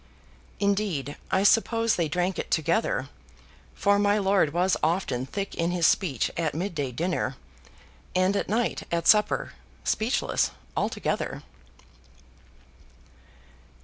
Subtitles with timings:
[0.59, 3.09] Indeed, I suppose they drank it together;
[3.75, 7.35] for my lord was often thick in his speech at mid day dinner;
[8.15, 9.53] and at night at supper,
[9.83, 11.43] speechless altogether.